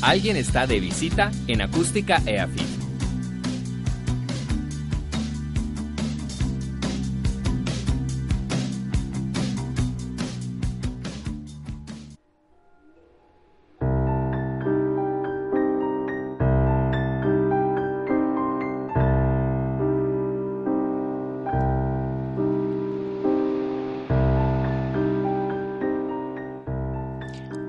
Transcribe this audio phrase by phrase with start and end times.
[0.00, 2.78] Alguien está de visita en Acústica EAFIT.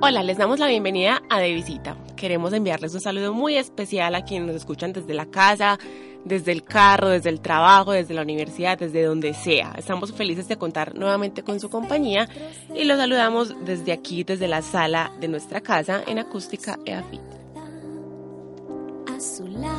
[0.02, 1.96] Hola, les damos la bienvenida a De Visita.
[2.20, 5.80] Queremos enviarles un saludo muy especial a quienes nos escuchan desde la casa,
[6.26, 9.74] desde el carro, desde el trabajo, desde la universidad, desde donde sea.
[9.78, 12.28] Estamos felices de contar nuevamente con su compañía
[12.76, 17.22] y los saludamos desde aquí, desde la sala de nuestra casa en Acústica EAFIT.
[19.08, 19.79] A su lado,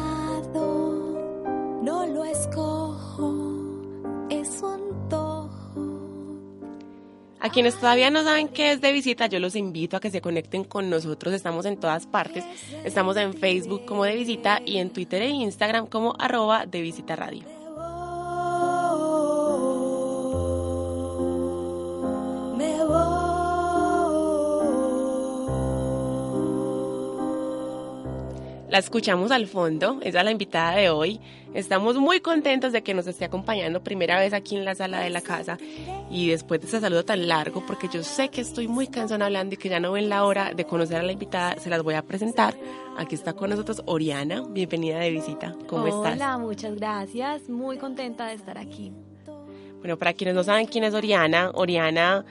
[7.50, 10.64] quienes todavía no saben qué es de visita, yo los invito a que se conecten
[10.64, 11.34] con nosotros.
[11.34, 12.44] Estamos en todas partes.
[12.84, 17.16] Estamos en Facebook como de visita y en Twitter e Instagram como arroba de visita
[17.16, 17.59] radio.
[28.70, 31.18] La escuchamos al fondo, esa es la invitada de hoy.
[31.54, 35.10] Estamos muy contentos de que nos esté acompañando primera vez aquí en la sala de
[35.10, 35.58] la casa
[36.08, 39.56] y después de ese saludo tan largo, porque yo sé que estoy muy cansada hablando
[39.56, 41.94] y que ya no ven la hora de conocer a la invitada, se las voy
[41.94, 42.54] a presentar.
[42.96, 45.52] Aquí está con nosotros Oriana, bienvenida de visita.
[45.66, 46.14] ¿Cómo estás?
[46.14, 48.92] Hola, muchas gracias, muy contenta de estar aquí.
[49.80, 52.24] Bueno, para quienes no saben quién es Oriana, Oriana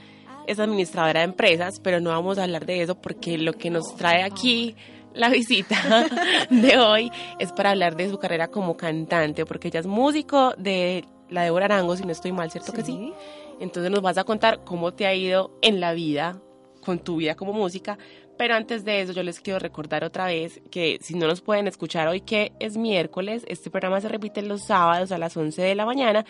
[0.48, 3.98] es administradora de empresas, pero no vamos a hablar de eso porque lo que nos
[3.98, 4.78] trae aquí
[5.14, 6.08] la visita
[6.50, 11.06] de hoy es para hablar de su carrera como cantante, porque ella es músico de
[11.30, 13.14] la de Arango, si no estoy mal, ¿cierto que sí?
[13.60, 16.42] Entonces nos vas a contar cómo te ha ido en la vida,
[16.82, 17.98] con tu vida como música,
[18.38, 21.68] pero antes de eso yo les quiero recordar otra vez que si no nos pueden
[21.68, 25.76] escuchar hoy que es miércoles, este programa se repite los sábados a las 11 de
[25.76, 26.26] la mañana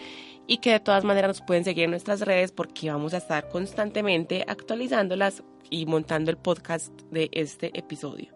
[0.47, 3.47] y que de todas maneras nos pueden seguir en nuestras redes porque vamos a estar
[3.49, 8.33] constantemente actualizándolas y montando el podcast de este episodio.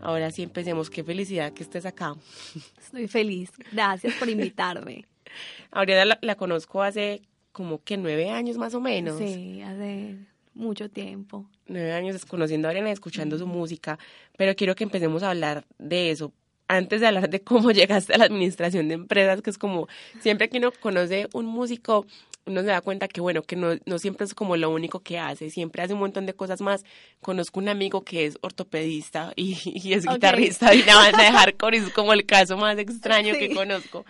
[0.00, 0.90] Ahora sí empecemos.
[0.90, 2.14] Qué felicidad que estés acá.
[2.80, 3.50] Estoy feliz.
[3.72, 5.04] Gracias por invitarme.
[5.70, 9.18] Ahora la, la conozco hace como que nueve años más o menos.
[9.18, 10.16] Sí, hace
[10.56, 11.46] mucho tiempo.
[11.66, 13.98] Nueve años conociendo a Ariana y escuchando su música,
[14.36, 16.32] pero quiero que empecemos a hablar de eso.
[16.68, 19.88] Antes de hablar de cómo llegaste a la administración de empresas, que es como
[20.20, 22.06] siempre que uno conoce un músico,
[22.46, 25.18] uno se da cuenta que, bueno, que no, no siempre es como lo único que
[25.18, 26.84] hace, siempre hace un montón de cosas más.
[27.20, 31.78] Conozco un amigo que es ortopedista y, y es guitarrista y la banda de hardcore,
[31.78, 34.04] es como el caso más extraño que conozco.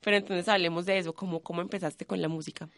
[0.00, 2.68] Pero entonces hablemos de eso, ¿cómo, cómo empezaste con la música?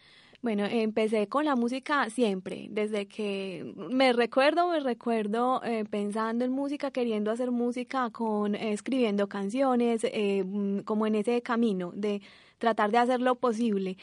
[0.43, 6.51] Bueno, empecé con la música siempre, desde que me recuerdo, me recuerdo eh, pensando en
[6.51, 12.21] música, queriendo hacer música, con eh, escribiendo canciones, eh, mm, como en ese camino de
[12.59, 13.97] tratar de hacer lo posible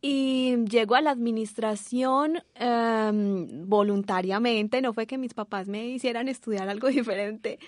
[0.00, 6.68] y llego a la administración em, voluntariamente, no fue que mis papás me hicieran estudiar
[6.68, 7.58] algo diferente,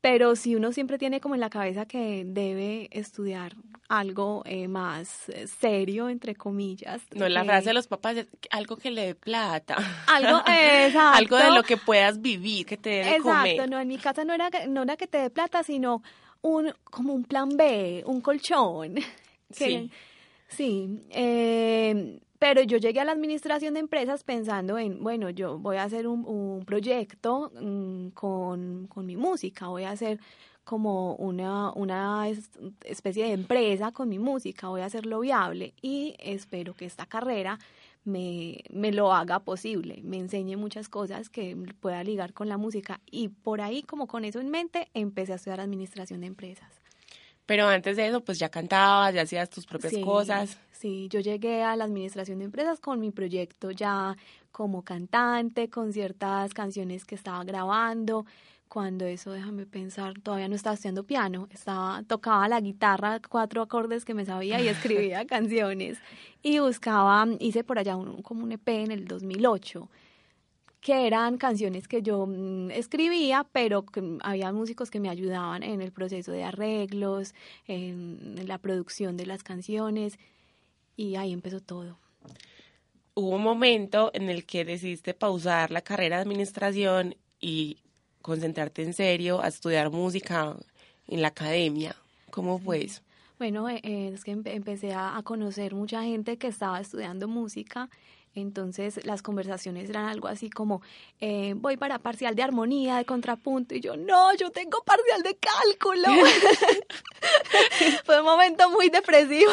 [0.00, 3.54] pero si uno siempre tiene como en la cabeza que debe estudiar
[3.88, 7.02] algo eh, más eh, serio, entre comillas.
[7.12, 9.76] No, la frase de los papás es algo que le dé plata.
[10.06, 11.18] Algo, exacto.
[11.18, 13.48] algo de lo que puedas vivir, que te dé comer.
[13.48, 16.02] Exacto, no, en mi casa no era, no era que te dé plata, sino
[16.40, 18.94] un, como un plan B, un colchón.
[19.50, 19.90] sí
[20.50, 25.76] Sí, eh, pero yo llegué a la administración de empresas pensando en, bueno, yo voy
[25.76, 30.18] a hacer un, proyecto mm, con, con, mi música, voy a hacer
[30.64, 32.28] como una, una
[32.84, 37.58] especie de empresa con mi música, voy a hacerlo viable y espero que esta carrera
[38.04, 43.00] me, me lo haga posible, me enseñe muchas cosas que pueda ligar con la música
[43.10, 46.79] y por ahí, como con eso en mente, empecé a estudiar administración de empresas.
[47.50, 50.56] Pero antes de eso, pues ya cantabas, ya hacías tus propias cosas.
[50.70, 54.16] Sí, yo llegué a la administración de empresas con mi proyecto ya
[54.52, 58.24] como cantante, con ciertas canciones que estaba grabando.
[58.68, 64.04] Cuando eso, déjame pensar, todavía no estaba estudiando piano, estaba, tocaba la guitarra, cuatro acordes
[64.04, 65.98] que me sabía y escribía canciones.
[66.44, 69.88] Y buscaba, hice por allá un, como un EP en el 2008
[70.80, 75.82] que eran canciones que yo mm, escribía, pero que había músicos que me ayudaban en
[75.82, 77.34] el proceso de arreglos,
[77.66, 80.18] en, la producción de las canciones,
[80.96, 81.98] y ahí empezó todo.
[83.14, 87.78] Hubo un momento en el que decidiste pausar la carrera de administración y
[88.22, 90.56] concentrarte en serio a estudiar música
[91.06, 91.96] en la academia.
[92.30, 93.02] ¿Cómo fue eso?
[93.38, 97.88] Bueno, eh, es que empe- empecé a conocer mucha gente que estaba estudiando música,
[98.34, 100.82] entonces las conversaciones eran algo así como,
[101.20, 105.36] eh, voy para parcial de armonía, de contrapunto, y yo, no, yo tengo parcial de
[105.36, 106.08] cálculo.
[108.04, 109.52] Fue un momento muy depresivo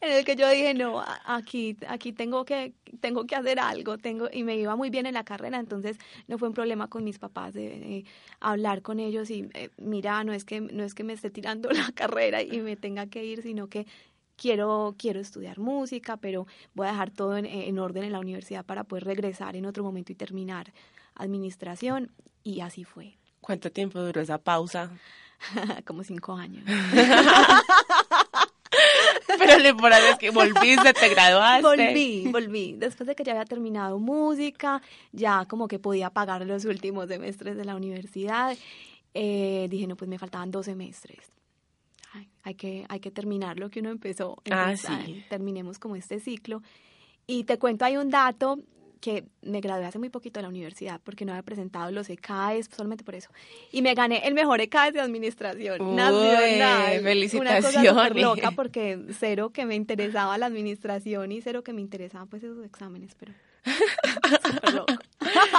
[0.00, 4.28] en el que yo dije, no, aquí, aquí tengo que, tengo que hacer algo, tengo,
[4.32, 7.18] y me iba muy bien en la carrera, entonces no fue un problema con mis
[7.18, 8.04] papás de, de
[8.40, 11.70] hablar con ellos y eh, mira, no es que, no es que me esté tirando
[11.70, 13.86] la carrera y me tenga que ir, sino que
[14.36, 18.64] quiero, quiero estudiar música, pero voy a dejar todo en, en orden en la universidad
[18.64, 20.72] para poder regresar en otro momento y terminar
[21.14, 22.10] administración,
[22.42, 24.88] y así fue, ¿Cuánto tiempo duró esa pausa?
[25.84, 26.64] como cinco años.
[29.38, 31.62] Pero lo importante es que volviste, te graduaste.
[31.62, 32.74] Volví, volví.
[32.78, 34.80] Después de que ya había terminado música,
[35.10, 38.56] ya como que podía pagar los últimos semestres de la universidad,
[39.14, 41.32] eh, dije, no, pues me faltaban dos semestres.
[42.14, 44.36] Ay, hay, que, hay que terminar lo que uno empezó.
[44.50, 44.92] Ah, Entonces, sí.
[44.92, 46.62] ay, terminemos como este ciclo.
[47.26, 48.58] Y te cuento, hay un dato
[49.02, 52.70] que me gradué hace muy poquito de la universidad porque no había presentado los ECAES,
[52.74, 53.30] solamente por eso.
[53.72, 56.60] Y me gané el mejor ECAES de administración Uy, nacional.
[56.60, 58.22] Una cosa felicitaciones.
[58.22, 62.64] loca porque cero que me interesaba la administración y cero que me interesaban pues esos
[62.64, 63.32] exámenes, pero
[64.72, 64.94] loco.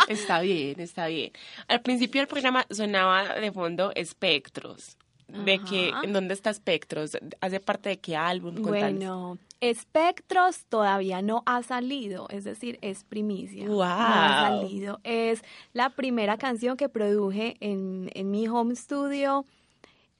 [0.08, 1.32] Está bien, está bien.
[1.68, 4.98] Al principio del programa sonaba de fondo espectros.
[5.46, 5.66] ¿De Ajá.
[5.70, 5.92] qué?
[6.04, 7.18] ¿En dónde está espectros?
[7.42, 8.56] ¿Hace parte de qué álbum?
[8.62, 13.66] Bueno, Espectros todavía no ha salido, es decir, es primicia.
[13.66, 13.90] No Guau.
[13.90, 15.00] ha salido.
[15.04, 15.42] Es
[15.74, 19.46] la primera canción que produje en, en mi home studio.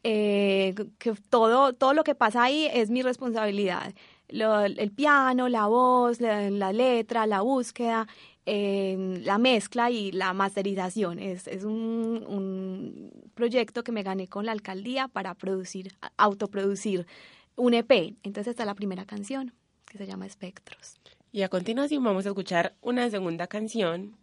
[0.04, 3.94] eh, que todo, todo lo que pasa ahí es mi responsabilidad.
[4.30, 8.08] Lo- el piano, la voz, la, la letra, la búsqueda,
[8.46, 11.20] eh, la mezcla y la masterización.
[11.20, 17.06] Es, es un, un proyecto que me gané con la alcaldía para producir, autoproducir
[17.56, 17.92] un EP.
[18.24, 19.54] Entonces está la primera canción
[19.86, 20.96] que se llama Espectros.
[21.32, 24.16] Y a continuación vamos a escuchar una segunda canción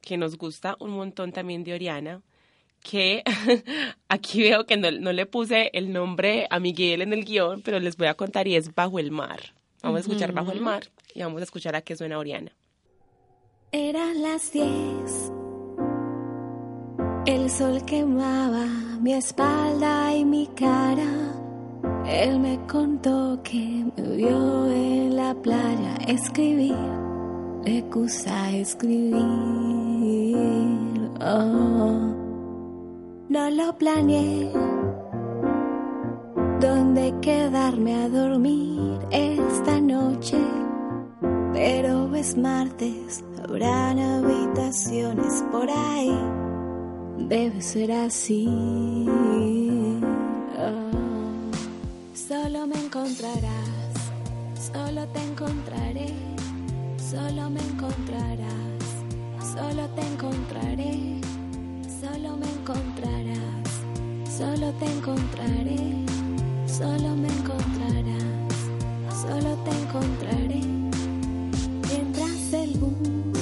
[0.00, 2.22] que nos gusta un montón también de Oriana,
[2.82, 3.22] que
[4.08, 7.78] aquí veo que no, no le puse el nombre a Miguel en el guion, pero
[7.78, 9.54] les voy a contar y es Bajo el Mar.
[9.82, 12.52] Vamos a escuchar Bajo el Mar y vamos a escuchar a qué suena Oriana.
[13.72, 15.30] Eran las diez.
[17.24, 18.66] El sol quemaba
[19.00, 21.36] mi espalda y mi cara.
[22.04, 26.74] Él me contó que me vio en la playa escribir.
[27.64, 29.14] Le gusta escribir.
[31.20, 32.12] Oh.
[33.28, 34.50] No lo planeé.
[36.60, 40.38] Dónde quedarme a dormir esta noche.
[41.52, 46.16] Pero es martes, habrán habitaciones por ahí.
[47.18, 48.46] Debe ser así.
[50.56, 50.90] Oh.
[52.14, 53.92] Solo me encontrarás,
[54.54, 56.14] solo te encontraré,
[56.96, 58.84] solo me encontrarás,
[59.42, 61.20] solo te encontraré,
[62.00, 63.68] solo me encontrarás,
[64.30, 66.06] solo te encontraré,
[66.68, 68.54] solo me encontrarás,
[69.22, 70.60] solo te encontraré.
[71.88, 73.39] Mientras el bus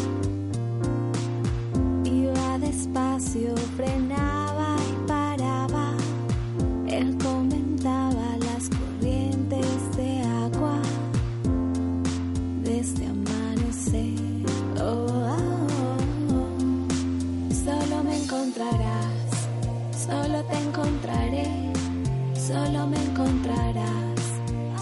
[22.49, 24.21] solo me encontrarás,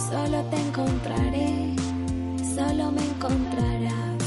[0.09, 1.75] solo te encontraré,
[2.55, 4.23] solo me encontrarás,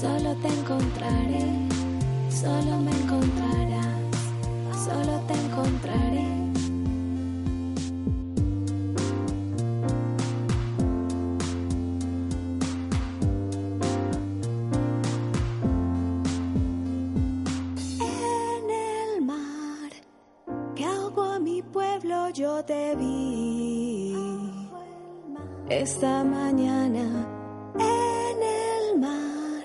[0.00, 1.46] solo te encontraré,
[2.28, 3.94] solo me encontrarás,
[4.84, 6.13] solo te encontraré.
[22.34, 24.12] Yo te vi.
[25.68, 27.28] Esta mañana
[27.78, 29.64] en el mar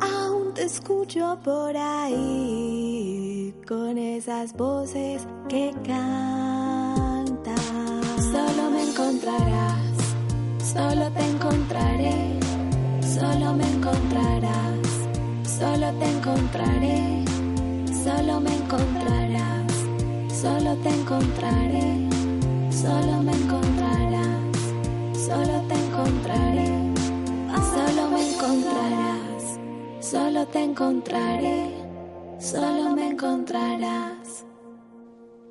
[0.00, 7.54] aún te escucho por ahí con esas voces que cantan.
[8.32, 10.16] Solo me encontrarás,
[10.72, 12.40] solo te encontraré,
[13.02, 14.88] solo me encontrarás,
[15.58, 17.24] solo te encontraré,
[18.02, 19.23] solo me encontrarás,
[20.44, 22.08] solo te encontraré,
[22.70, 24.58] solo me encontrarás,
[25.16, 26.68] solo te encontraré,
[27.72, 29.58] solo me encontrarás,
[30.00, 31.70] solo te encontraré,
[32.38, 34.44] solo me encontrarás,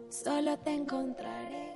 [0.10, 1.74] solo te encontraré.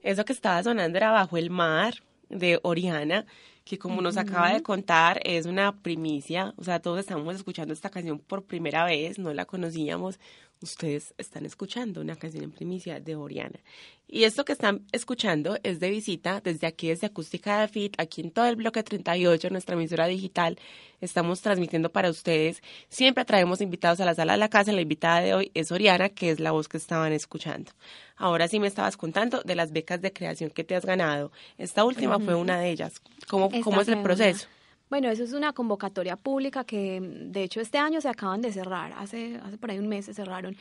[0.00, 1.92] Eso que estaba sonando era Bajo el Mar
[2.30, 3.26] de Oriana,
[3.64, 7.90] que como nos acaba de contar es una primicia, o sea, todos estamos escuchando esta
[7.90, 10.18] canción por primera vez, no la conocíamos,
[10.64, 13.60] ustedes están escuchando una canción en primicia de Oriana.
[14.08, 18.20] Y esto que están escuchando es de visita desde aquí, desde Acústica de Fit, aquí
[18.20, 20.58] en todo el bloque 38, nuestra emisora digital.
[21.00, 22.62] Estamos transmitiendo para ustedes.
[22.88, 24.72] Siempre traemos invitados a la sala de la casa.
[24.72, 27.72] La invitada de hoy es Oriana, que es la voz que estaban escuchando.
[28.16, 31.32] Ahora sí me estabas contando de las becas de creación que te has ganado.
[31.58, 33.00] Esta última fue una de ellas.
[33.28, 34.46] ¿Cómo, cómo es el proceso?
[34.90, 38.92] Bueno, eso es una convocatoria pública que de hecho este año se acaban de cerrar,
[38.96, 40.56] hace, hace por ahí un mes se cerraron.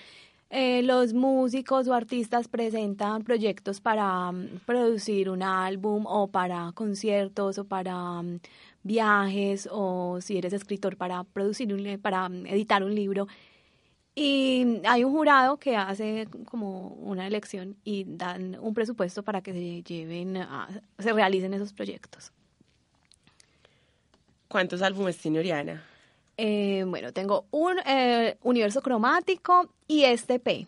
[0.50, 7.58] Eh, los músicos o artistas presentan proyectos para mm, producir un álbum o para conciertos
[7.58, 8.40] o para mm,
[8.84, 13.28] viajes o si eres escritor para producir un, para mm, editar un libro
[14.16, 19.54] y hay un jurado que hace como una elección y dan un presupuesto para que
[19.54, 22.32] se lleven a, se realicen esos proyectos.
[24.54, 25.84] ¿Cuántos álbumes tiene Oriana?
[26.38, 30.68] Eh, bueno, tengo un eh, universo cromático y este P.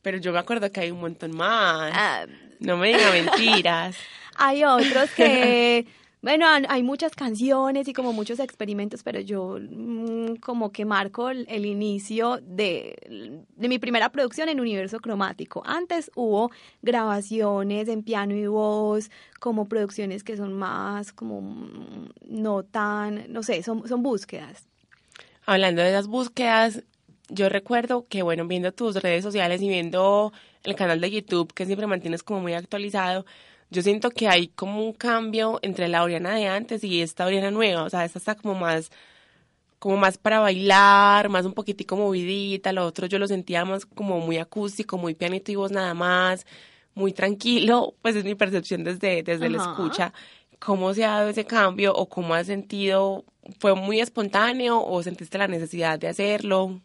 [0.00, 1.92] Pero yo me acuerdo que hay un montón más.
[1.94, 2.24] Ah.
[2.58, 3.96] no me diga mentiras.
[4.36, 5.86] hay otros que
[6.24, 11.66] Bueno, hay muchas canciones y como muchos experimentos, pero yo mm, como que marco el,
[11.66, 15.62] inicio de, de, mi primera producción en Universo Cromático.
[15.66, 16.50] Antes hubo
[16.80, 23.42] grabaciones en piano y voz, como producciones que son más como mm, no tan, no
[23.42, 24.66] sé, son, son búsquedas.
[25.44, 26.84] Hablando de esas búsquedas,
[27.28, 31.66] yo recuerdo que, bueno, viendo tus redes sociales y viendo el canal de YouTube, que
[31.66, 33.26] siempre mantienes como muy actualizado,
[33.70, 37.50] yo siento que hay como un cambio entre la Oriana de antes y esta Oriana
[37.50, 38.90] nueva, o sea, esta está como más
[39.78, 44.18] como más para bailar, más un poquitico movidita, lo otro yo lo sentía más como
[44.18, 46.46] muy acústico, muy pianito y voz nada más,
[46.94, 50.14] muy tranquilo, pues es mi percepción desde, desde la escucha.
[50.58, 53.26] ¿Cómo se ha dado ese cambio o cómo has sentido?
[53.58, 56.80] ¿Fue muy espontáneo o sentiste la necesidad de hacerlo?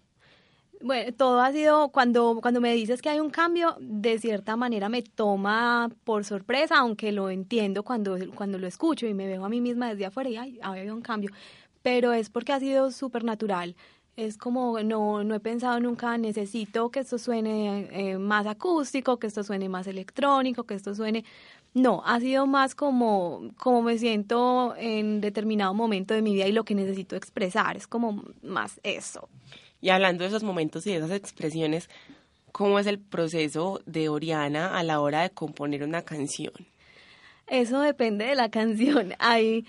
[0.82, 4.88] Bueno, todo ha sido, cuando, cuando me dices que hay un cambio, de cierta manera
[4.88, 9.50] me toma por sorpresa, aunque lo entiendo cuando, cuando lo escucho y me veo a
[9.50, 11.32] mí misma desde afuera y ay, ha habido un cambio,
[11.82, 13.76] pero es porque ha sido súper natural.
[14.16, 19.28] Es como, no, no he pensado nunca, necesito que esto suene eh, más acústico, que
[19.28, 21.26] esto suene más electrónico, que esto suene...
[21.74, 26.52] No, ha sido más como, como me siento en determinado momento de mi vida y
[26.52, 29.30] lo que necesito expresar, es como más eso.
[29.82, 31.90] Y hablando de esos momentos y de esas expresiones,
[32.52, 36.54] ¿cómo es el proceso de Oriana a la hora de componer una canción?
[37.50, 39.14] Eso depende de la canción.
[39.18, 39.66] Hay,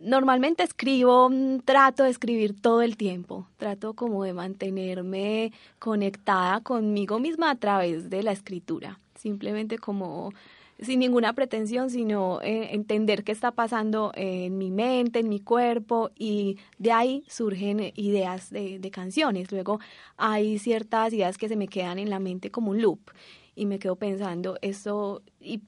[0.00, 1.30] normalmente escribo,
[1.66, 3.46] trato de escribir todo el tiempo.
[3.58, 8.98] Trato como de mantenerme conectada conmigo misma a través de la escritura.
[9.16, 10.32] Simplemente como
[10.82, 16.10] sin ninguna pretensión, sino eh, entender qué está pasando en mi mente, en mi cuerpo,
[16.16, 19.52] y de ahí surgen ideas de, de canciones.
[19.52, 19.80] Luego
[20.16, 23.00] hay ciertas ideas que se me quedan en la mente como un loop
[23.54, 25.62] y me quedo pensando eso y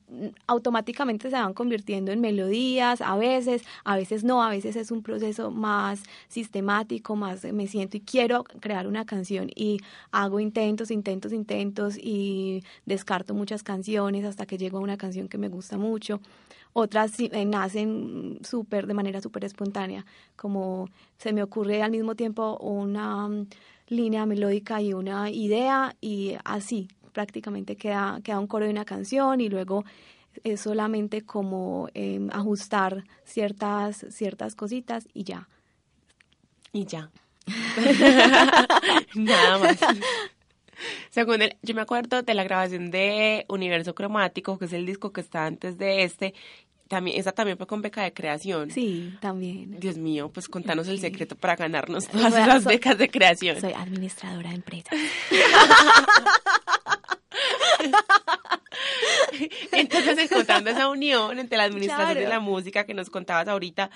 [0.46, 5.02] automáticamente se van convirtiendo en melodías, a veces, a veces no, a veces es un
[5.02, 11.32] proceso más sistemático, más me siento y quiero crear una canción y hago intentos, intentos,
[11.32, 16.20] intentos y descarto muchas canciones hasta que llego a una canción que me gusta mucho.
[16.74, 22.56] Otras eh, nacen súper, de manera súper espontánea, como se me ocurre al mismo tiempo
[22.58, 23.46] una mm,
[23.88, 29.40] línea melódica y una idea y así prácticamente queda, queda un coro de una canción
[29.40, 29.84] y luego
[30.44, 35.48] es solamente como em, ajustar ciertas, ciertas cositas y ya.
[36.72, 37.10] Y ya.
[39.14, 39.78] Nada más.
[41.10, 45.20] Según yo me acuerdo de la grabación de Universo Cromático, que es el disco que
[45.20, 46.34] está antes de este,
[46.88, 48.70] también, esa también fue con beca de creación.
[48.70, 49.80] Sí, también.
[49.80, 53.60] Dios mío, pues contanos el secreto para ganarnos todas esas becas de creación.
[53.60, 54.98] Soy administradora de empresas.
[59.72, 63.90] Entonces, encontrando esa unión entre la administración y la música que nos contabas ahorita,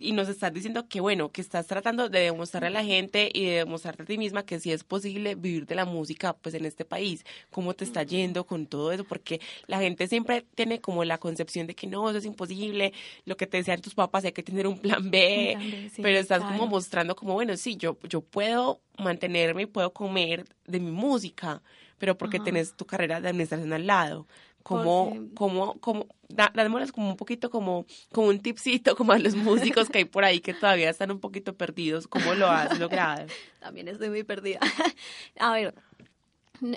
[0.00, 3.44] y nos estás diciendo que bueno, que estás tratando de demostrarle a la gente y
[3.44, 6.64] de demostrarte a ti misma que sí es posible vivir de la música pues en
[6.64, 11.04] este país, cómo te está yendo con todo eso, porque la gente siempre tiene como
[11.04, 12.94] la concepción de que no, eso es imposible,
[13.26, 16.66] lo que te decían tus papás hay que tener un plan B, pero estás como
[16.66, 21.62] mostrando como bueno, sí, yo, yo puedo mantenerme y puedo comer de mi música,
[22.00, 24.26] pero porque tienes tu carrera de administración al lado
[24.62, 26.52] como, como, como, da,
[26.92, 30.40] como un poquito como, como un tipcito como a los músicos que hay por ahí
[30.40, 33.26] que todavía están un poquito perdidos, ¿cómo lo has logrado?
[33.60, 34.60] También estoy muy perdida.
[35.38, 35.74] a ver,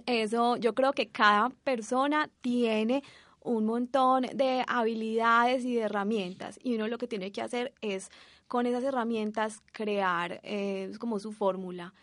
[0.05, 3.03] Eso, yo creo que cada persona tiene
[3.41, 8.09] un montón de habilidades y de herramientas y uno lo que tiene que hacer es
[8.47, 11.93] con esas herramientas crear eh, como su fórmula.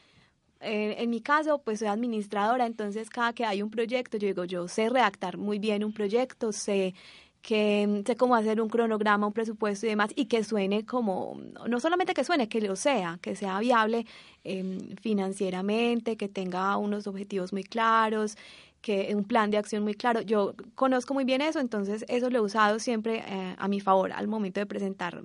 [0.63, 4.69] En mi caso, pues soy administradora, entonces cada que hay un proyecto, yo digo, yo
[4.69, 6.95] sé redactar muy bien un proyecto, sé
[7.43, 11.81] que sé cómo hacer un cronograma, un presupuesto y demás, y que suene como, no
[11.81, 14.07] solamente que suene, que lo sea, que sea viable
[14.45, 18.37] em, financieramente, que tenga unos objetivos muy claros,
[18.83, 20.21] que un plan de acción muy claro.
[20.23, 24.13] Yo conozco muy bien eso, entonces eso lo he usado siempre eh, a mi favor
[24.13, 25.25] al momento de presentar mm,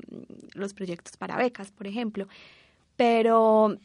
[0.53, 2.27] los proyectos para becas, por ejemplo.
[2.97, 3.77] Pero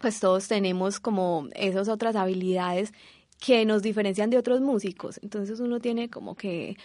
[0.00, 2.92] pues todos tenemos como esas otras habilidades
[3.44, 5.20] que nos diferencian de otros músicos.
[5.22, 6.76] Entonces uno tiene como que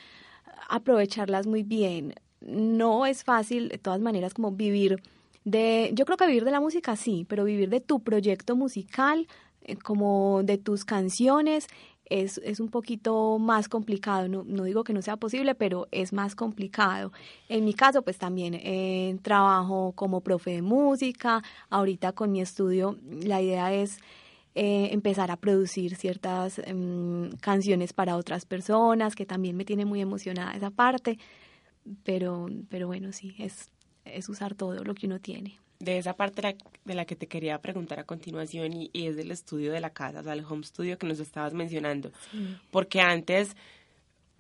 [0.70, 2.16] aprovecharlas muy bien.
[2.42, 5.02] No es fácil, de todas maneras, como vivir
[5.44, 9.28] de, yo creo que vivir de la música sí, pero vivir de tu proyecto musical,
[9.64, 11.68] eh, como de tus canciones,
[12.10, 14.28] es, es, un poquito más complicado.
[14.28, 17.12] No, no, digo que no sea posible, pero es más complicado.
[17.48, 21.44] En mi caso, pues también eh, trabajo como profe de música.
[21.70, 24.00] Ahorita con mi estudio, la idea es
[24.56, 30.02] eh, empezar a producir ciertas em, canciones para otras personas, que también me tiene muy
[30.02, 31.20] emocionada esa parte.
[32.04, 33.72] Pero, pero bueno, sí, es,
[34.06, 37.62] es usar todo lo que uno tiene de esa parte de la que te quería
[37.62, 40.98] preguntar a continuación y, es del estudio de la casa, o sea, el home studio
[40.98, 42.12] que nos estabas mencionando.
[42.70, 43.56] Porque antes,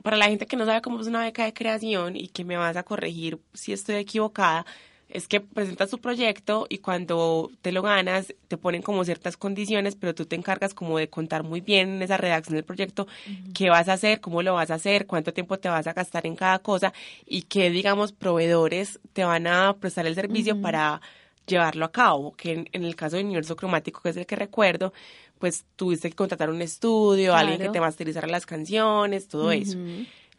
[0.03, 2.57] para la gente que no sabe cómo es una beca de creación y que me
[2.57, 4.65] vas a corregir si estoy equivocada,
[5.09, 9.95] es que presentas tu proyecto y cuando te lo ganas te ponen como ciertas condiciones,
[9.95, 13.07] pero tú te encargas como de contar muy bien en esa redacción del proyecto
[13.55, 16.27] qué vas a hacer, cómo lo vas a hacer, cuánto tiempo te vas a gastar
[16.27, 16.93] en cada cosa
[17.25, 21.01] y qué, digamos, proveedores te van a prestar el servicio para
[21.49, 24.93] llevarlo a cabo, que en, el caso de Universo Cromático, que es el que recuerdo,
[25.37, 29.77] pues tuviste que contratar un estudio, alguien que te masterizara las canciones, todo eso.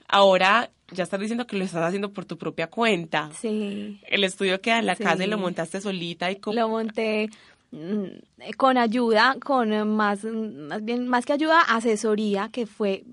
[0.08, 3.30] Ahora ya estás diciendo que lo estás haciendo por tu propia cuenta.
[3.38, 4.00] Sí.
[4.08, 7.28] El estudio queda en la casa y lo montaste solita y Lo monté
[7.70, 8.04] mm,
[8.56, 13.04] con ayuda, con más, más bien, más que ayuda, asesoría, que fue,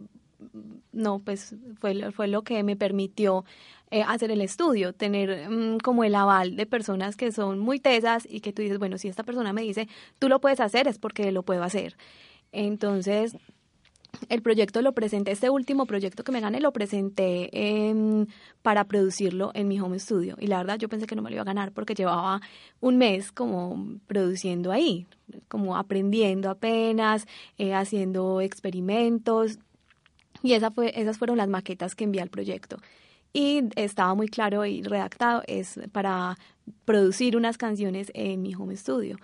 [0.91, 3.45] no, pues fue, fue lo que me permitió
[3.89, 8.27] eh, hacer el estudio, tener mm, como el aval de personas que son muy tesas
[8.29, 9.87] y que tú dices, bueno, si esta persona me dice,
[10.19, 11.95] tú lo puedes hacer, es porque lo puedo hacer.
[12.51, 13.37] Entonces,
[14.29, 17.49] el proyecto lo presenté, este último proyecto que me gané lo presenté
[18.61, 20.35] para producirlo en mi home studio.
[20.39, 22.41] Y la verdad yo pensé que no me lo iba a ganar porque llevaba
[22.79, 25.07] un mes como produciendo ahí,
[25.47, 29.59] como aprendiendo apenas, eh, haciendo experimentos.
[30.43, 32.77] Y esa fue, esas fueron las maquetas que envié al proyecto
[33.37, 36.39] y estaba muy claro y redactado, es para
[36.85, 39.17] producir unas canciones en mi home studio.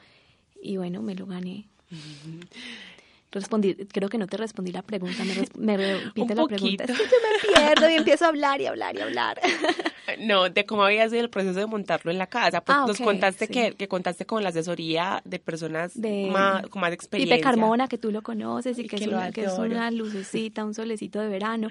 [0.61, 1.67] Y bueno, me lo gané.
[3.31, 5.23] Respondí, creo que no te respondí la pregunta,
[5.57, 6.85] me, repite la pregunta.
[6.85, 9.41] yo me pierdo y empiezo a hablar y hablar y hablar.
[10.19, 12.59] No, de cómo había sido el proceso de montarlo en la casa.
[12.61, 16.91] Pues ah, nos contaste que, que contaste con la asesoría de personas más, con más
[16.91, 17.37] experiencia.
[17.37, 20.73] Pipe Carmona, que tú lo conoces y, que, es, una, que es una lucecita, un
[20.73, 21.69] solecito de verano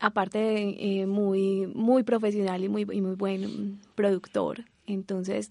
[0.00, 4.64] aparte eh, muy, muy profesional y muy, muy buen productor.
[4.86, 5.50] Entonces,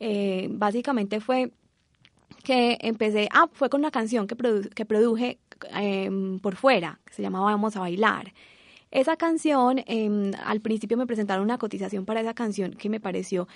[0.00, 1.52] eh, básicamente fue
[2.42, 4.36] que empecé, ah, fue con una canción que,
[4.74, 5.38] que produje
[5.74, 8.32] em, por fuera, que se llamaba Vamos a bailar.
[8.90, 13.48] Esa canción, em, al principio me presentaron una cotización para esa canción que me pareció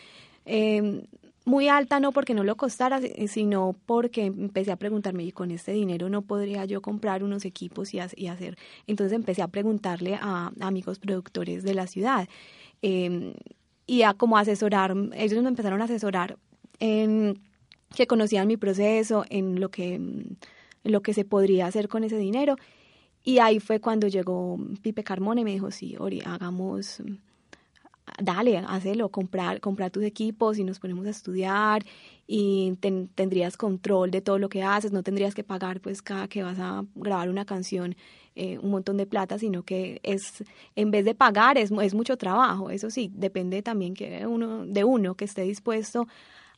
[0.45, 1.03] em,
[1.45, 5.73] muy alta no porque no lo costara, sino porque empecé a preguntarme, y con este
[5.73, 8.57] dinero no podría yo comprar unos equipos y, hacer.
[8.87, 12.29] Entonces empecé a preguntarle a, amigos productores de la ciudad
[12.83, 13.35] em,
[13.87, 16.37] y a como asesorar, ellos me empezaron a asesorar
[16.79, 17.41] en
[17.95, 20.01] que conocían mi proceso, en lo que,
[20.85, 22.57] lo que se podría hacer con ese dinero.
[23.25, 27.03] Y ahí fue cuando llegó Pipe Carmona y me dijo, sí, Ori, hagamos
[28.23, 31.85] dale, hazlo, comprar, comprar tus equipos y nos ponemos a estudiar
[32.27, 32.77] y
[33.15, 36.59] tendrías control de todo lo que haces, no tendrías que pagar pues cada que vas
[36.59, 37.97] a grabar una canción
[38.37, 40.45] eh, un montón de plata, sino que es,
[40.77, 44.85] en vez de pagar, es, es mucho trabajo, eso sí, depende también que uno, de
[44.85, 46.07] uno que esté dispuesto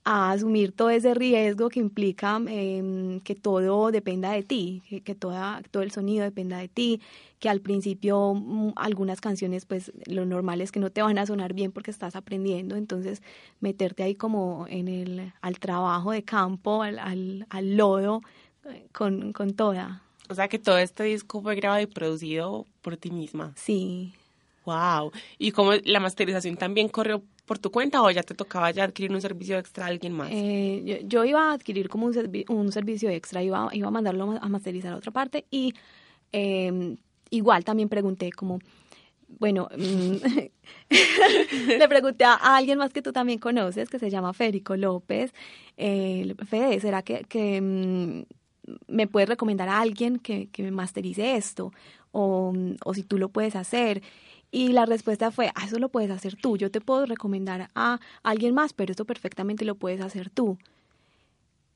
[0.04, 5.14] a asumir todo ese riesgo que implica em, que todo dependa de ti, que, que
[5.14, 7.00] toda, todo el sonido dependa de ti,
[7.38, 11.26] que al principio mm, algunas canciones pues lo normal es que no te van a
[11.26, 13.22] sonar bien porque estás aprendiendo, entonces
[13.60, 18.22] meterte ahí como en el, al trabajo de campo, al, al, al lodo
[18.68, 20.02] eh, con, con toda.
[20.28, 23.52] O sea que todo este disco fue grabado y producido por ti misma.
[23.54, 24.14] Sí,
[24.64, 25.12] Wow.
[25.38, 29.12] Y como la masterización también corrió por tu cuenta o ya te tocaba ya adquirir
[29.12, 30.30] un servicio extra a alguien más?
[30.32, 33.90] Eh, yo, yo, iba a adquirir como un, servi un servicio extra, iba, iba a
[33.90, 35.74] mandarlo a masterizar a otra parte y
[36.32, 36.96] eh,
[37.30, 38.58] igual también pregunté como,
[39.38, 40.16] bueno, mm,
[41.78, 45.32] le pregunté a, alguien más que tú también conoces, que se llama Federico López.
[45.76, 48.24] Eh, Fede, ¿será que, que mm,
[48.88, 51.72] me puedes recomendar a alguien que, que me masterice esto?
[52.12, 52.52] O,
[52.84, 54.02] o, si tú lo puedes hacer.
[54.54, 56.58] Y la respuesta fue, ah, eso lo puedes hacer tú.
[56.58, 60.58] Yo te puedo recomendar a alguien más, pero eso perfectamente lo puedes hacer tú.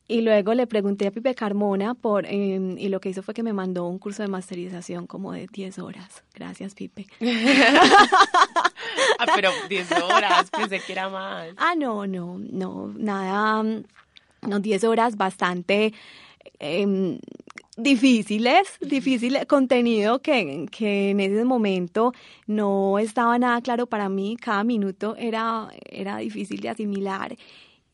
[0.09, 3.43] Y luego le pregunté a Pipe Carmona por, eh, y lo que hizo fue que
[3.43, 6.23] me mandó un curso de masterización como de 10 horas.
[6.35, 7.07] Gracias, Pipe.
[9.19, 11.49] ah, pero 10 horas, pensé que era más.
[11.57, 13.65] Ah, no, no, no, nada,
[14.43, 15.95] no, 10 horas bastante
[16.61, 17.19] eh,
[17.77, 22.12] difíciles, difícil contenido que, que en ese momento
[22.47, 27.37] no estaba nada claro para mí, cada minuto era, era difícil de asimilar.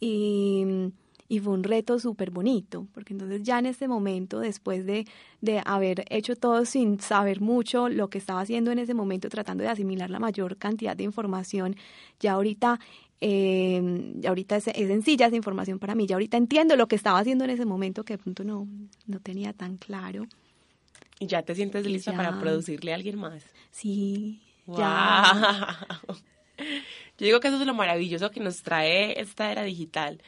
[0.01, 0.93] Y
[1.33, 5.07] y fue un reto súper bonito, porque entonces ya en este momento, después de,
[5.41, 9.65] de haber hecho todo sin saber mucho lo que estaba haciendo en ese momento, tratando
[9.65, 11.75] de asimilar la mayor cantidad de información,
[12.21, 12.81] ya ahorita
[13.25, 17.21] eh, ahorita es, es, sencilla esa información para mí, ya ahorita entiendo lo que estaba
[17.21, 18.67] haciendo en ese momento que de pronto no,
[19.07, 20.27] no tenía tan claro.
[21.21, 23.45] ¿Y ya te sientes lista para producirle a alguien más?
[23.71, 24.77] Sí, wow.
[24.79, 25.79] ya.
[27.19, 30.21] Yo digo que eso es lo maravilloso que nos trae esta era digital,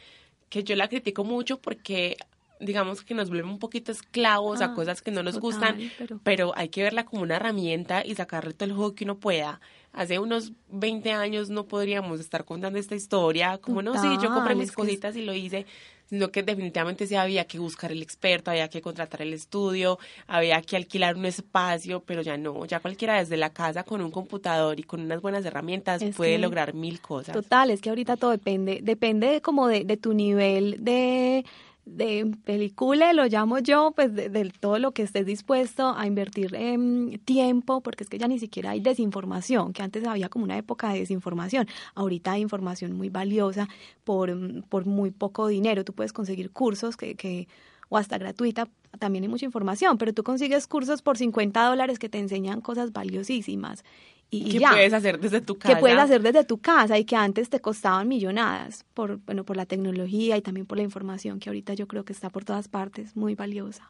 [0.49, 2.15] que yo la critico mucho porque
[2.61, 5.77] digamos que nos vuelve un poquito esclavos a Ah, cosas que no nos total, gustan,
[5.97, 6.53] pero- pero...
[6.55, 9.59] hay que verla como una herramienta y sacarle todo el juego que uno pueda.
[9.95, 14.53] Hace unos 20 años no podríamos estar contando esta historia, como no, sí, yo compré
[14.55, 15.65] mis es- cositas y lo hice,
[16.07, 20.61] sino que definitivamente sí había que buscar el experto, había que contratar el estudio, había
[20.61, 24.79] que alquilar un espacio, pero ya no, ya cualquiera desde la casa con un computador
[24.79, 27.33] y con unas buenas herramientas Es puede que- lograr mil cosas.
[27.33, 31.43] Total, es que ahorita todo depende, depende como de, de tu nivel de,
[31.85, 37.19] de película, lo llamo yo, pues de, todo lo que estés dispuesto a invertir en
[37.25, 40.89] tiempo, porque es que ya ni siquiera hay desinformación, que antes había como una época
[40.89, 43.67] de desinformación, ahorita hay información muy valiosa
[44.03, 47.47] por, por muy poco dinero, tú puedes conseguir cursos que, que
[47.89, 48.67] o hasta gratuita,
[48.99, 52.91] también hay mucha información, pero tú consigues cursos por 50 dólares que te enseñan cosas
[52.93, 53.83] valiosísimas.
[54.31, 55.75] Y, y ¿Qué ya puedes hacer desde tu casa?
[55.75, 59.55] que puedes hacer desde tu casa y que antes te costaban millonadas por bueno por
[59.55, 62.67] la tecnología y también por la información que ahorita yo creo que está por todas
[62.67, 63.89] partes muy valiosa.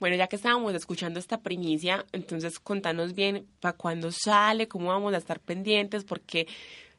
[0.00, 5.12] Bueno, ya que estábamos escuchando esta primicia, entonces contanos bien para cuándo sale, cómo vamos
[5.12, 6.46] a estar pendientes, porque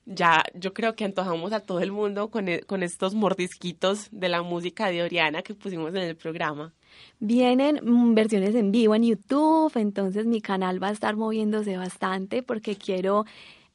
[0.05, 4.27] ya yo creo que antojamos a todo el mundo con, e- con estos mordisquitos de
[4.27, 6.73] la música de Oriana que pusimos en el programa.
[7.19, 12.43] Vienen mm, versiones en vivo en YouTube, entonces mi canal va a estar moviéndose bastante
[12.43, 13.25] porque quiero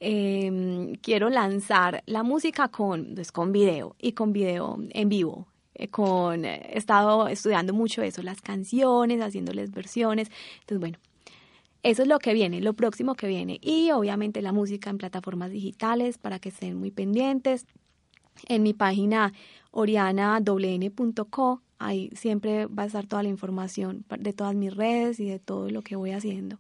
[0.01, 5.47] eh, quiero lanzar la música con pues, con video y con video en vivo.
[5.75, 10.31] Eh, Con, eh, he estado estudiando mucho eso, las canciones, haciéndoles versiones.
[10.61, 10.99] Entonces, bueno,
[11.83, 13.59] Eso es lo que viene, lo próximo que viene.
[13.63, 17.67] Y obviamente la música en plataformas digitales para que estén muy pendientes.
[18.49, 19.33] En mi página
[19.73, 25.39] orianawn.co, ahí siempre va a estar toda la información de todas mis redes y de
[25.39, 26.59] todo lo que voy haciendo.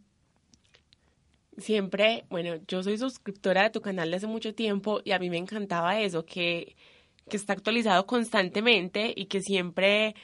[1.56, 5.30] Siempre, bueno, yo soy suscriptora de tu canal desde hace mucho tiempo y a mí
[5.30, 6.76] me encantaba eso, que,
[7.28, 10.14] que está actualizado constantemente y que siempre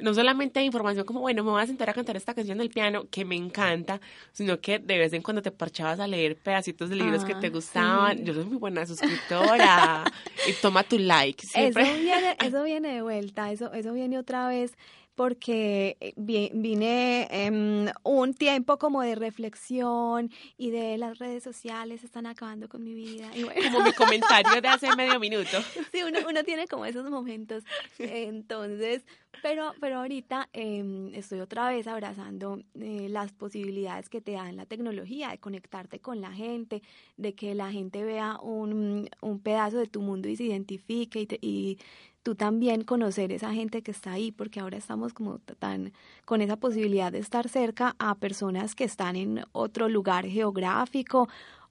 [0.00, 2.70] no solamente hay información como, bueno, me voy a sentar a cantar esta canción del
[2.70, 4.00] piano, que me encanta,
[4.32, 7.40] sino que de vez en cuando te parchabas a leer pedacitos de libros que Ah,
[7.40, 8.18] te gustaban.
[8.18, 8.24] sí.
[8.24, 10.04] Yo soy muy buena suscriptora.
[10.48, 11.46] y toma tu like.
[11.46, 11.82] Siempre.
[11.82, 14.72] Eso viene, eso viene de vuelta, eso, eso viene otra vez
[15.18, 22.04] porque eh, vi- vine em, un tiempo como de reflexión y de las redes sociales
[22.04, 23.28] están acabando con mi vida.
[23.36, 25.58] Y bueno, Como mi comentario de hace medio minuto.
[25.90, 27.64] sí, uno, uno tiene como esos momentos.
[27.98, 29.04] Entonces,
[29.42, 34.66] pero, pero ahorita em, estoy otra vez abrazando eh, las posibilidades que te dan la
[34.66, 36.80] tecnología de conectarte con la gente,
[37.16, 41.26] de que la gente vea un, un pedazo de tu mundo y se identifique y,
[41.26, 41.78] te- y
[42.22, 45.92] tú también conocer esa gente que está ahí, porque ahora estamos como tan
[46.24, 51.28] con esa posibilidad de estar cerca a personas que están en otro lugar geográfico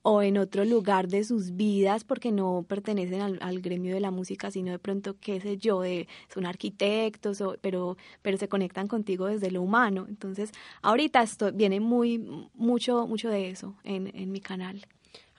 [0.09, 4.51] o en otro lugar de sus vidas porque no pertenecen al, gremio de la música,
[4.51, 9.51] sino de pronto, qué sé yo, de, son arquitectos, pero, pero se conectan contigo desde
[9.51, 10.05] lo humano.
[10.07, 12.19] Entonces, ahorita esto viene muy,
[12.53, 14.85] mucho, mucho de eso en, en mi canal.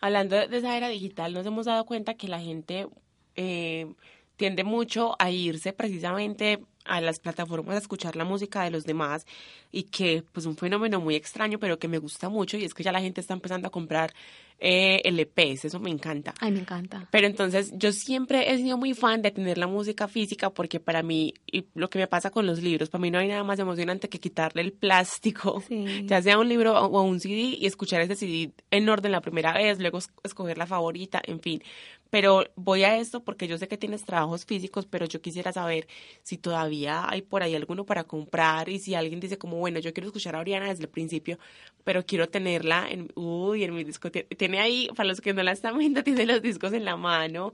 [0.03, 2.89] Hablando de esa era digital, nos hemos dado cuenta que la gente
[3.37, 3.95] eh,
[4.39, 9.27] tiende mucho a irse precisamente a las plataformas a escuchar la música de los demás
[9.71, 12.83] y que pues un fenómeno muy extraño pero que me gusta mucho y es que
[12.83, 14.15] ya la gente está empezando a comprar
[14.61, 16.35] eh, LPs, eso me encanta.
[16.41, 17.07] Ay, me encanta.
[17.13, 21.03] Pero entonces yo siempre he sido muy fan de tener la música física porque para
[21.05, 23.59] mí, y lo que me pasa con los libros, para mí no hay nada más
[23.61, 25.85] emocionante que quitarle el plástico, Sí.
[26.07, 29.53] ya sea un libro o un CD y escuchar ese CD en orden la primera
[29.53, 31.63] vez, luego es- escoger la favorita, en fin.
[32.11, 35.87] Pero voy a esto porque yo sé que tienes trabajos físicos, pero yo quisiera saber
[36.23, 39.93] si todavía hay por ahí alguno para comprar y si alguien dice como, bueno, yo
[39.93, 41.39] quiero escuchar a Oriana desde el principio,
[41.85, 44.09] pero quiero tenerla en, uy, en mi disco.
[44.11, 46.97] Tie- Tiene ahí, para los que no la están viendo, tiene los discos en la
[46.97, 47.53] mano.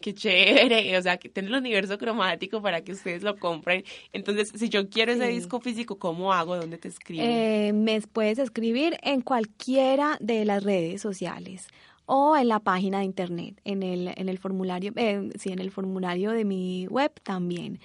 [0.00, 3.84] Qué chévere, o sea, que tiene el universo cromático para que ustedes lo compren.
[4.14, 5.34] Entonces, si yo quiero ese Sí.
[5.34, 6.56] disco físico, ¿cómo hago?
[6.56, 7.22] ¿Dónde te escribo?
[7.22, 11.68] Eh, me puedes escribir en cualquiera de las redes sociales
[12.12, 15.70] o en la página de internet, en el, en el formulario, eh, sí, en el
[15.70, 17.78] formulario de mi web también.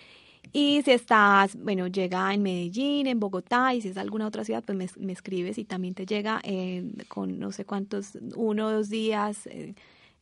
[0.52, 4.64] Y si estás, bueno, llega en Medellín, en Bogotá, y si es alguna otra ciudad,
[4.64, 8.72] pues me, me escribes y también te llega eh, con no sé cuántos, uno o
[8.72, 9.76] dos días eh,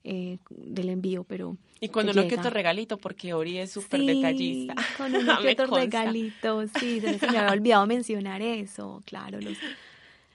[0.04, 4.02] eh, del envío, pero y cuando te no que otro regalito, porque Ori es súper
[4.02, 4.76] Sí, detallista.
[4.98, 9.58] Con uno que otro regalito, sí, se me- había olvidado mencionar eso, claro, los,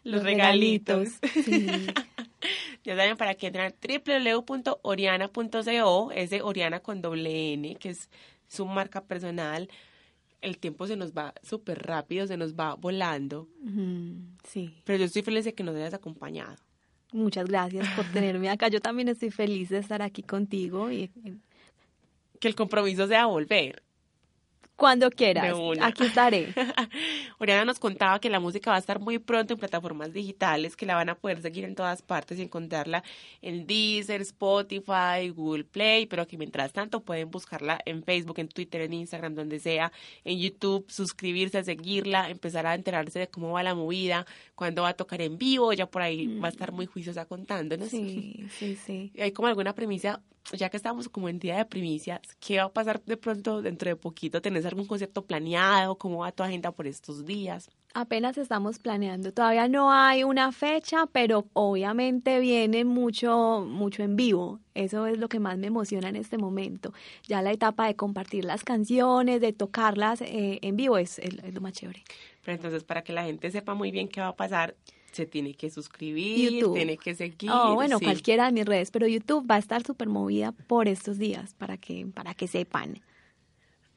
[0.05, 1.09] Los regalitos.
[1.45, 1.87] Sí.
[2.89, 3.75] Ya saben, para que entren a
[4.33, 8.09] www.oriana.co, es de Oriana con doble N, que es
[8.47, 9.69] su marca personal.
[10.41, 13.47] El tiempo se nos va súper rápido, se nos va volando,
[14.45, 16.57] Sí, pero yo estoy feliz de que nos hayas acompañado.
[17.13, 18.69] muchas gracias por tenerme acá.
[18.69, 21.11] Yo también estoy feliz de estar aquí contigo y
[22.41, 23.83] Que el compromiso sea volver.
[24.79, 26.55] Cuando quieras, aquí estaré.
[27.41, 30.87] Oriana nos contaba que la música va a estar muy pronto en plataformas digitales, que
[30.87, 33.03] la van a poder seguir en todas partes y encontrarla
[33.43, 38.83] en Deezer, Spotify, Google Play, pero que mientras tanto pueden buscarla en Facebook, en Twitter,
[38.83, 39.91] en Instagram, donde sea,
[40.25, 44.95] en YouTube, suscribirse, seguirla, empezar a enterarse de cómo va la movida, cuándo va a
[44.95, 47.89] tocar en vivo, ya por ahí va a estar muy juiciosa contándonos.
[47.89, 49.11] Sí, sí, sí.
[49.19, 52.73] ¿Hay como alguna premisa, ya que estamos como en día de primicias, qué va a
[52.73, 54.41] pasar de pronto dentro de poquito?
[54.41, 55.97] ¿Tenés algún concierto planeado?
[55.99, 57.69] ¿Cómo va tu agenda por estos días?
[57.95, 59.33] Apenas estamos planeando.
[59.33, 64.61] Todavía no hay una fecha, pero obviamente viene mucho, mucho en vivo.
[64.75, 66.93] Eso es lo que más me emociona en este momento.
[67.27, 71.55] Ya la etapa de compartir las canciones, de tocarlas eh, en vivo es, es- es
[71.55, 72.05] lo más chévere.
[72.45, 74.77] Pero entonces, para que la gente sepa muy bien qué va a pasar,
[75.13, 76.75] se tiene que suscribir, YouTube.
[76.75, 77.51] tiene que seguir.
[77.51, 78.05] Oh, bueno, sí.
[78.05, 81.77] cualquiera de mis redes, pero YouTube va a estar súper movida por estos días para
[81.77, 83.01] que, para que sepan.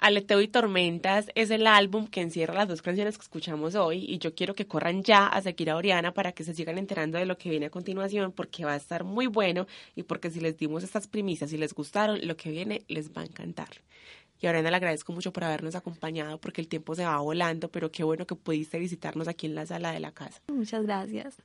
[0.02, 4.18] Aleteo y Tormentas es el álbum que encierra las dos canciones que escuchamos hoy y
[4.18, 7.28] yo quiero que corran ya a seguir a Oriana para que se sigan enterando de
[7.28, 10.58] lo que viene a continuación porque va a estar muy bueno y porque si les
[10.58, 13.70] dimos estas primicias y les gustaron, lo que viene les va a encantar.
[14.42, 17.70] Y a Oriana le agradezco mucho por habernos acompañado porque el tiempo se va volando,
[17.70, 20.42] pero qué bueno que pudiste visitarnos aquí en la sala de la casa.
[20.48, 21.38] Muchas gracias.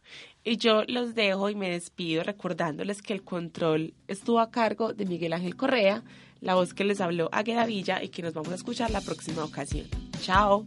[0.42, 5.04] Y yo los dejo y me despido recordándoles que el control estuvo a cargo de
[5.04, 6.02] Miguel Ángel Correa,
[6.40, 9.44] la voz que les habló Águeda Villa y que nos vamos a escuchar la próxima
[9.44, 9.86] ocasión.
[10.22, 10.66] Chao.